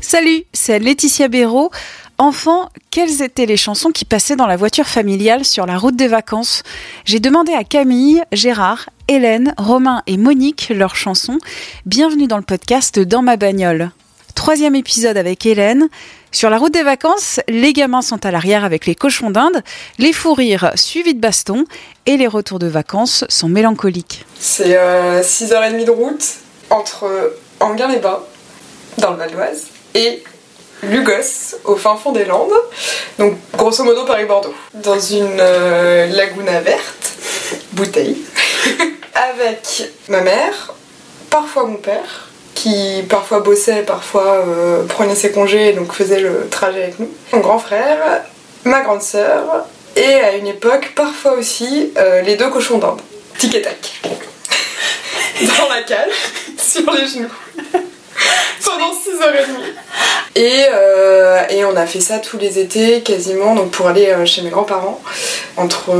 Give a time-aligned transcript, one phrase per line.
[0.00, 1.70] Salut, c'est Laetitia Béraud.
[2.18, 6.08] Enfant, quelles étaient les chansons qui passaient dans la voiture familiale sur la route des
[6.08, 6.62] vacances?
[7.04, 11.38] J'ai demandé à Camille, Gérard, Hélène, Romain et Monique leurs chansons.
[11.86, 13.90] Bienvenue dans le podcast Dans ma bagnole.
[14.34, 15.88] Troisième épisode avec Hélène.
[16.34, 19.62] Sur la route des vacances, les gamins sont à l'arrière avec les cochons d'Inde,
[19.98, 21.66] les fous rires suivis de bastons
[22.06, 24.24] et les retours de vacances sont mélancoliques.
[24.40, 26.24] C'est euh, 6h30 de route
[26.70, 28.20] entre Anguin-les-Bains,
[28.96, 30.24] dans le Val d'Oise, et
[30.82, 32.50] Lugos, au fin fond des Landes.
[33.18, 34.54] Donc, grosso modo, Paris-Bordeaux.
[34.72, 37.12] Dans une euh, laguna verte,
[37.72, 38.16] bouteille,
[39.14, 40.72] avec ma mère,
[41.28, 42.31] parfois mon père,
[42.62, 47.10] qui parfois bossait, parfois euh, prenait ses congés, donc faisait le trajet avec nous.
[47.32, 48.22] Mon grand frère,
[48.62, 53.00] ma grande sœur, et à une époque, parfois aussi, euh, les deux cochons d'Inde.
[53.36, 54.00] Tic et tac.
[55.40, 56.08] Dans la cale,
[56.56, 57.28] sur les genoux.
[58.64, 60.36] Pendant 6h30.
[60.36, 64.42] Et, euh, et on a fait ça tous les étés, quasiment, donc pour aller chez
[64.42, 65.02] mes grands-parents,
[65.56, 65.90] entre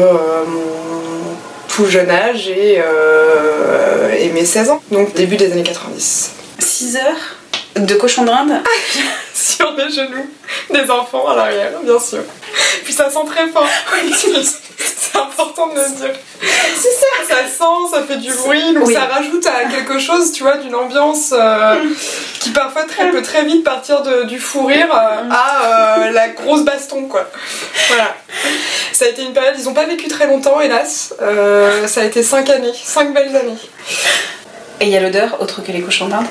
[0.47, 2.81] mon tout jeune âge et,
[4.21, 6.42] et mes 16 ans, donc début des années 90.
[6.63, 7.37] 6 heures
[7.77, 8.53] de cochon d'Inde
[9.35, 10.29] sur les genoux
[10.71, 12.23] des enfants à l'arrière, bien sûr.
[12.85, 13.67] Puis ça sent très fort.
[14.85, 16.15] C'est important de le dire.
[16.41, 17.07] C'est ça.
[17.29, 18.95] Ça sent, ça fait du bruit, donc Oui.
[18.95, 21.77] ça rajoute à quelque chose, tu vois, d'une ambiance euh,
[22.41, 26.29] qui parfois très, peut très vite partir de- du fou rire euh, à euh, la
[26.31, 27.31] grosse baston, quoi.
[27.89, 28.17] Voilà.
[28.93, 31.15] Ça a été une période, ils ont pas vécu très longtemps, hélas.
[31.87, 33.59] Ça a été 5 années, 5 belles années.
[34.83, 36.27] Et il y a l'odeur autre que les cochons d'Inde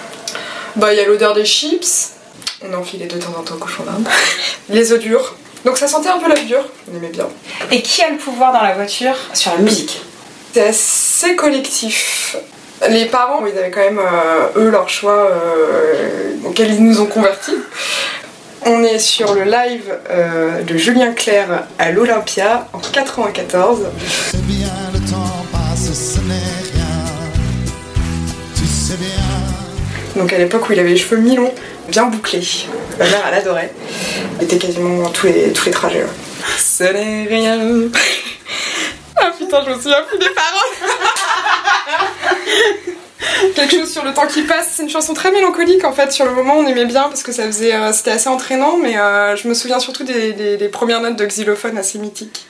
[0.75, 2.09] Bah, il y a l'odeur des chips.
[2.61, 4.05] On enfilait de temps en temps au cochon d'Inde.
[4.69, 5.35] Les œufs durs.
[5.63, 6.59] Donc ça sentait un peu l'œuf dur.
[6.91, 7.29] On aimait bien.
[7.71, 10.01] Et qui a le pouvoir dans la voiture sur la musique
[10.53, 12.35] C'est assez collectif.
[12.89, 17.05] Les parents, ils avaient quand même, euh, eux, leur choix euh, auquel ils nous ont
[17.05, 17.55] convertis.
[18.65, 23.85] On est sur le live euh, de Julien Clerc à l'Olympia en 94.
[30.15, 31.53] Donc à l'époque où il avait les cheveux mi-longs,
[31.87, 32.43] bien bouclés.
[32.99, 33.73] Ma mère, elle adorait.
[34.39, 36.03] Il était quasiment tous les, tous les trajets.
[36.03, 36.09] ouais.
[36.57, 37.59] Ce n'est rien.
[39.17, 40.89] ah putain, je me souviens plus des paroles.
[43.55, 46.11] Quelque chose sur le temps qui passe, c'est une chanson très mélancolique en fait.
[46.11, 48.97] Sur le moment, on aimait bien parce que ça faisait, euh, c'était assez entraînant, mais
[48.97, 52.45] euh, je me souviens surtout des, des- des premières notes de xylophone assez mythiques.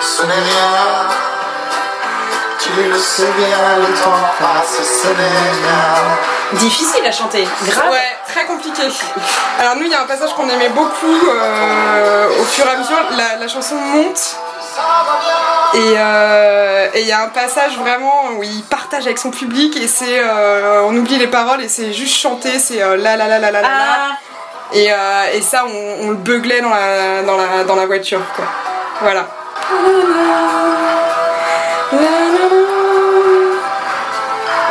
[0.00, 1.08] Ce n'est rien.
[2.76, 3.46] Tu le sais bien,
[3.78, 6.58] le temps passe, ce n'est rien.
[6.58, 7.90] Difficile à chanter, grave.
[7.90, 8.82] Ouais, très compliqué.
[9.58, 12.76] Alors nous, il y a un passage qu'on aimait beaucoup euh, au fur et à
[12.76, 12.98] mesure.
[13.16, 14.36] La, la chanson monte.
[15.74, 19.88] Et euh, il y a un passage vraiment où il partage avec son public et
[19.88, 23.38] c'est euh, on oublie les paroles et c'est juste chanter c'est euh, la la la
[23.38, 24.10] la la la Ah,
[24.74, 28.20] et, euh, et ça on, on le beuglait dans la, dans la, dans la voiture
[28.34, 28.44] quoi
[29.00, 29.26] voilà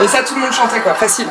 [0.02, 1.28] et ça tout le monde chantait quoi facile.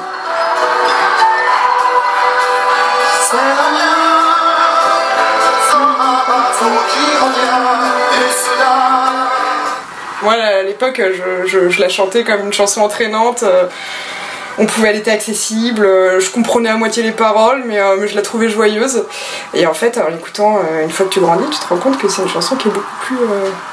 [10.23, 11.01] Moi, à l'époque,
[11.47, 13.43] je, je- la chantais comme une chanson entraînante.
[13.43, 13.67] euh,
[14.57, 15.85] On pouvait, elle était accessible.
[15.85, 19.05] euh, Je comprenais à moitié les paroles, mais, euh, mais je la trouvais joyeuse.
[19.53, 22.09] Et en fait, en l'écoutant, une fois que tu grandis, tu te rends compte que
[22.09, 23.19] c'est une chanson qui est beaucoup plus,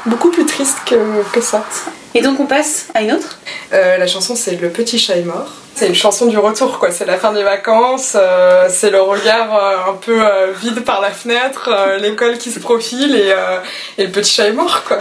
[0.08, 0.96] beaucoup plus triste que,
[1.32, 1.64] que ça.
[2.13, 3.40] Et donc on passe à une autre
[3.74, 5.52] Euh, la chanson, c'est Le petit chat est mort.
[5.75, 6.92] C'est une chanson du retour, quoi.
[6.92, 8.13] C'est la fin des vacances.
[8.19, 10.22] euh, c'est le regard euh, un peu
[10.62, 11.69] vide par la fenêtre,
[12.00, 13.34] l'école qui se profile et,
[13.98, 14.98] et le petit chat est mort, quoi.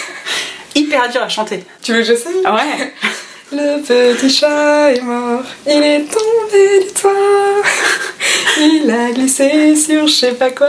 [0.74, 1.64] Hyper dur à chanter.
[1.82, 2.42] Tu veux que j'essaye?
[2.44, 2.92] Ah ouais
[3.52, 7.10] Le petit chat est mort, il est tombé du toit.
[8.56, 10.68] Il a glissé sur je sais pas quoi.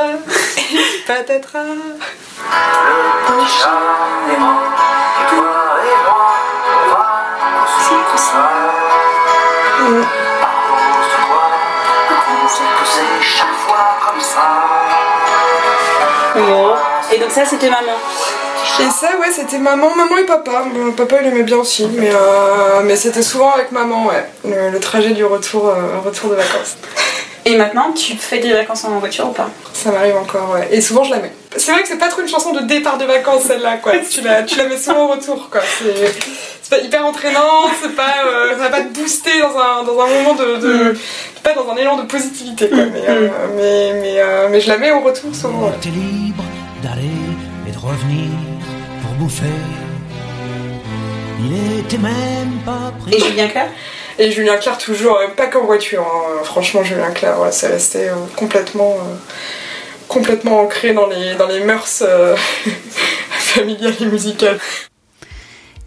[1.08, 1.60] Patatras.
[17.14, 17.94] Et donc ça, c'était maman.
[18.80, 20.66] Et ça, ouais, c'était maman, maman et papa.
[20.74, 24.26] Bon, papa, il aimait bien aussi, mais, euh, mais c'était souvent avec maman, ouais.
[24.44, 26.76] Le, le trajet du retour, euh, retour de vacances.
[27.46, 29.50] Et maintenant, tu fais des vacances en voiture ou pas?
[29.72, 30.68] Ça m'arrive encore, ouais.
[30.72, 31.32] Et souvent, je la mets.
[31.56, 33.94] C'est vrai que c'est pas trop une chanson de départ de vacances, celle-là, quoi.
[34.10, 35.62] tu, la, tu la mets souvent au retour, quoi.
[35.62, 36.16] C'est
[36.68, 40.00] c'est pas hyper entraînant, c'est pas, euh, ça va pas te booster dans un, dans
[40.00, 40.98] un moment de, de-
[41.44, 42.86] pas dans un élan de positivité, quoi.
[42.92, 45.30] Mais, euh, mais, mais, euh, mais je la mets au retour
[45.92, 46.44] libre
[46.82, 47.12] d'aller
[47.68, 48.32] et de revenir
[49.04, 49.46] pour bouffer.
[51.40, 53.14] Il était même pas pris.
[53.14, 53.68] Et Julien Clerc?
[54.18, 56.02] Et Julien Clerc toujours, pas qu'en voiture.
[56.02, 56.44] hein.
[56.46, 59.16] Franchement, Julien Clerc, ouais, c'est resté euh, complètement, euh,
[60.08, 62.36] complètement ancré dans les, dans les mœurs euh,
[63.30, 64.58] familiales et musicales.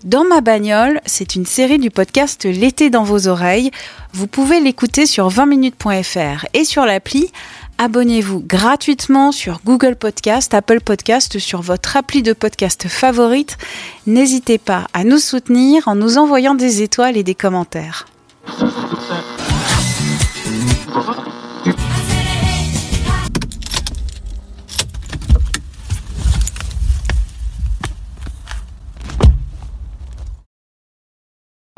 [0.05, 3.73] Dans ma bagnole, c'est une série du podcast L'été dans vos oreilles.
[4.13, 7.33] Vous pouvez l'écouter sur 20minutes.fr et sur l'appli.
[7.79, 13.59] Abonnez-vous gratuitement sur Google Podcast, Apple Podcast, sur votre appli de podcast favorite.
[14.07, 18.07] N'hésitez pas à nous soutenir en nous envoyant des étoiles et des commentaires.